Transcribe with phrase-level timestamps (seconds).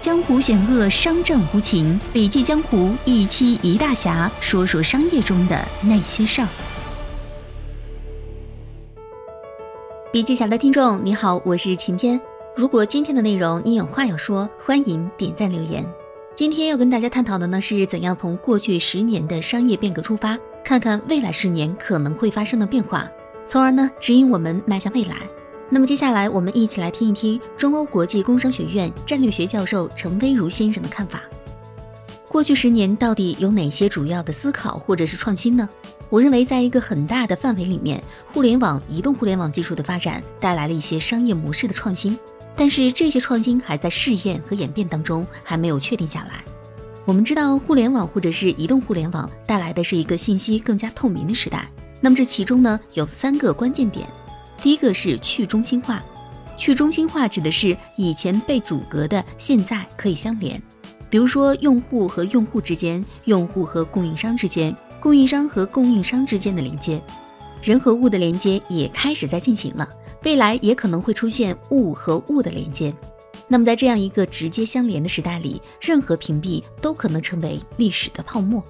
[0.00, 2.00] 江湖险恶，商战无情。
[2.10, 6.48] 笔记江湖一期一大侠，说说商业中的那些事儿。
[10.10, 12.18] 笔记侠的听众你好，我是晴天。
[12.56, 15.86] 如果今天的内容你有话要说，欢迎点赞留言。
[16.34, 23.06] 今天要跟大家探讨的呢，是怎样从过去十年的商业变革出发，看看未来十年可能会发生的变化，
[23.44, 25.16] 从而呢指引我们迈向未来。
[25.72, 31.22] 那么接下来，我们一起来听一听中欧国际工商学院战略学教授陈威如先生的看法。
[32.28, 35.68] 过去十年到底有哪些主要的思考或者是创新呢？
[36.08, 38.02] 我认为，在一个很大的范围里面，
[38.32, 42.18] 互联网、移动互联网技术的发展带来了一些商业模式的创新，
[42.56, 46.42] 但是这些创新还在试验和演变当中，还没有确定下来。
[47.04, 51.70] 我们知道，互联网或者是移动互联网带来的是一个信息更加透明的时代。
[52.00, 54.08] 那么这其中呢，有三个关键点。
[54.62, 56.02] 第一个是去中心化，
[56.56, 60.60] 去中心化指的是以前被阻隔的，现在可以相连。
[61.08, 67.02] 比如说，用户和用户之间，用户和供应商之间，供应商和供应商之间的连接，
[67.62, 69.88] 人和物的连接也开始在进行了。
[70.24, 72.94] 未来也可能会出现物和物的连接。
[73.48, 78.62] 那么在这样一个直接相连的时代里，任何屏蔽都可能成为历史的泡沫。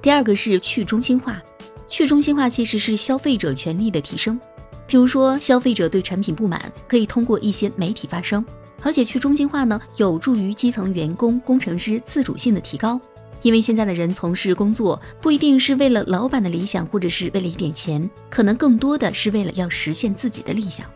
[0.00, 1.40] 第二个是去中心化，
[1.86, 4.40] 去中心化其实是消费者权利的提升。
[4.86, 8.44] 比如说，消费者对产品不满，可以通过一些媒体发声，
[8.82, 13.00] 而且去中心化呢，有助于基层员工、工程师自主性的提高。
[13.42, 20.86] 因为现在的人从事工作，不一定是为了老板的理想，或者是为了一点钱，可能更多的是为了要实现自己的理想。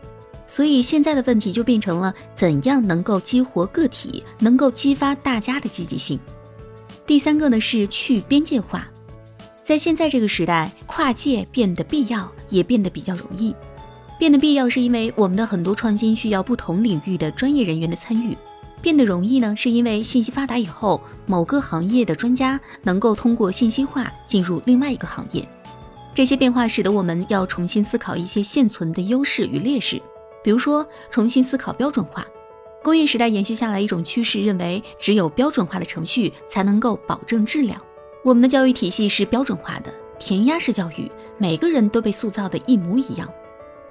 [0.47, 6.19] 所以现在的问题就变成了，怎样能够激活个体，能够激发大家的积极性。
[7.05, 8.85] 第三个呢是去边界化，
[9.63, 13.55] 在现在这个时代，跨界变得必要，也变得比较容易。
[14.21, 18.35] 变得必要，是因为我们的很多创新需要不同领域的专业人员的参与；
[18.79, 25.43] 变得容易呢，是因为信息发达以后，某个行业的专家能够通过信息化进入另外一个行业。
[26.13, 29.99] 这些变化使得我们要重新思考一些现存的优势与劣势，
[30.43, 32.23] 比如说重新思考标准化。
[32.83, 37.81] 工业时代延续下来一种趋势，认为只有标准化的程序才能够保证质量。
[38.23, 41.09] 我们的教育体系是标准化的，填鸭式教育，
[41.39, 43.27] 每个人都被塑造的一模一样。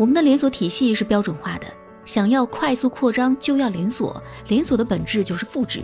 [0.00, 1.66] 我们的连锁体系是标准化的，
[2.06, 5.82] 想要快速扩张就要连锁，连锁的本质就是复制。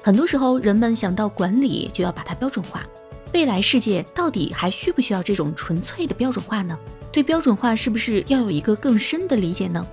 [0.00, 2.86] 很多时候，人们想到管理就要把它标准化。
[3.34, 6.78] 未来世界到底还需不需要这种纯粹的标准化呢？
[7.10, 9.84] 对标准化是不是要有一个更深的理解呢？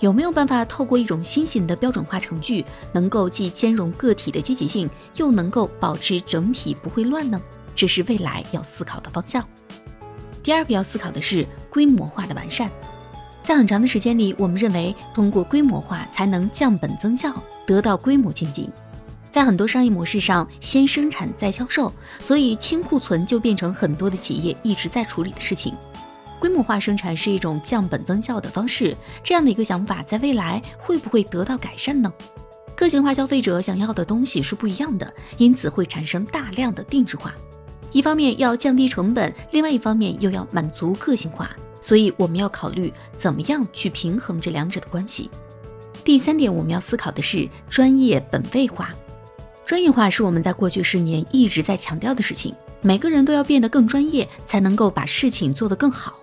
[0.00, 7.40] 有没有办法透过一种新型的标准化程序，能够既兼容个体的积极性，又能够保持整体不会乱呢？
[7.76, 9.48] 这是未来要思考的方向。
[10.42, 12.68] 第二个要思考的是规模化的完善。
[13.44, 17.30] 在很长的时间里，我们认为通过规模化才能降本增效，
[17.66, 18.70] 得到规模经济。
[19.30, 25.74] 在很多商业模式上，先生产再销售，所以清库存就变成很多的企业一直在处理的事情。
[26.40, 32.10] 规模化生产是一种降本增效的方式，这样的一个想法，在未来会不会得到改善呢？
[32.74, 37.34] 个性化消费者想要的东西是不一样的，因此会产生大量的定制化。
[37.92, 41.50] 一方面要降低成本，另外一方面又要满足个性化。
[41.84, 45.28] 所以我们要考虑怎么样去平衡这两者的关系。
[46.02, 48.94] 第三点，我们要思考的是专业本位化。
[49.66, 56.18] 专业化是我们在过去十年一直在强调的事情，每个人都要变得更专业，才能够把事情做得更好。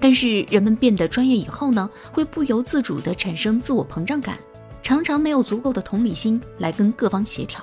[0.00, 4.38] 但是人们变得专业以后呢，会不由自主地产生自我膨胀感，
[4.82, 7.62] 常常没有足够的同理心来跟各方协调。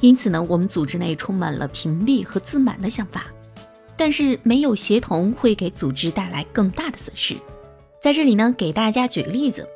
[0.00, 3.26] 因此呢，我们组织内充满了屏蔽和自满的想法。
[3.96, 7.34] 但是没有协同会给组织带来更大的损失。
[8.00, 9.66] 在这里呢，给大家举个例子，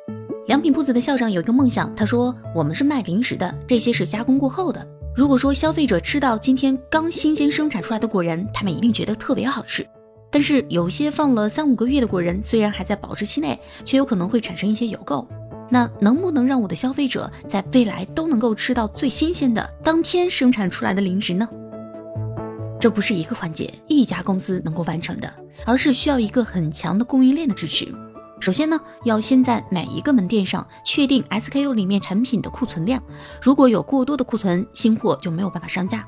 [0.47, 4.87] 良品铺子的校长有一个梦想，他说：“我们是卖零食的，这些是加工过后的。
[5.13, 9.85] 如果说消费者吃到今天刚新鲜生产出来的果仁，他们一定觉得特别好吃。
[10.29, 15.25] 但是有些放了三五个月的果仁，虽然还在保质期内，却有可能会产生一些油垢。
[15.69, 21.47] 那能不能让我的消费者在未来都能够吃到最新鲜的当天生产出来的零食呢？”
[22.81, 25.31] 这不是一个环节一家公司能够完成的，
[25.65, 27.93] 而是需要一个很强的供应链的支持。
[28.39, 32.99] 首先呢，要先在每一个门店上确定 SKU 里面产品的库存量，
[33.39, 36.03] 如果有过多的库存，新货就没有办法上架。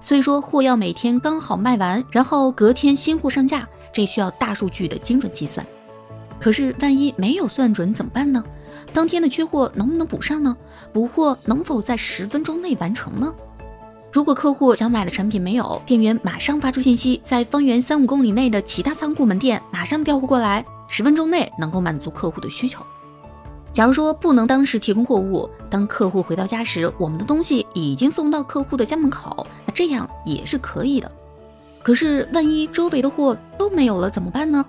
[0.00, 5.64] 所以说，货要每天刚好卖完，然后隔天新货上架，这需要大数据的精准计算。
[6.40, 8.42] 可是万一没有算准怎么办呢？
[8.92, 10.56] 当天的缺货能不能补上呢？
[10.92, 13.32] 补货能否在十分钟内完成呢？
[14.10, 22.82] 如果客户想买的产品没有，店员马上发出信息，在方圆三五公里内的其他仓库门店马上调货过来，十分钟内能够满足客户的需求。
[23.70, 31.12] 假如说不能当时提供货物，当客户回到家时，我们的东西已经送到客户的家门口，那这样也是可以的。
[31.82, 34.64] 可是万一周围的货都没有了怎么办呢？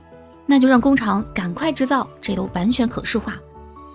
[0.45, 3.37] 那就让工厂赶快制造，这都完全可视化。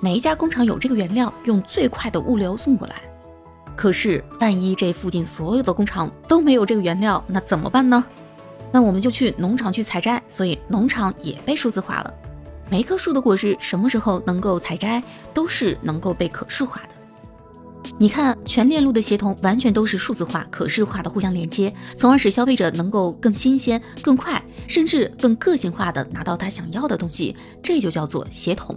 [0.01, 3.03] 哪一家工厂有这个原料，用最快的物流送过来。
[3.77, 8.05] 可是万一这附近所有的工厂都没有这个原料，那怎么办呢？
[8.73, 12.13] 那我们就去农场去采摘，所以农场也被数字化了。
[12.71, 16.95] 每一棵树的果实什么时候能够采摘，都是能够被可视化的。
[17.99, 28.77] 你看，全链路的协同完全都是数字化、可视化的互相连接，从而使消费者能够更新鲜、更快，甚至更个性化的拿到他想要的东西，这就叫做协同。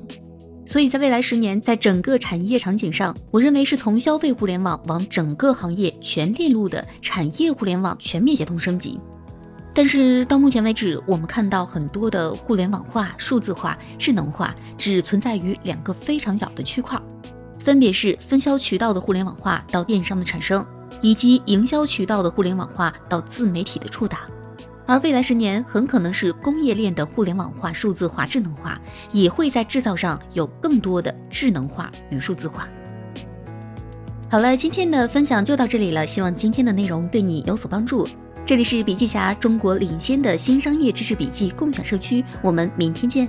[0.67, 8.99] 所以在未来十年，在整个产业场景上，我认为是从消费互联网往整个行业全链路的产业互联网全面协同升级。
[9.73, 16.99] 但是到目前为止，我们看到很多的互联网化、数字化、智能化只存在于两个非常小的区块，
[17.59, 20.65] 分别是分销渠道的互联网化到电商的产生，
[21.01, 24.27] 以及营销渠道的互联网化到自媒体的触达。
[24.87, 28.81] 而未来十年很可能是工业链的互联网化、数字化、智能化，
[29.11, 32.67] 也会在制造上有更多的智能化与数字化。
[34.29, 38.07] 好了，今天的分享就到这里了，希望今天的内容对你有所帮助。
[38.45, 43.27] 这里是笔记侠中国领先的新商业知识笔记共享社区，我们明天见。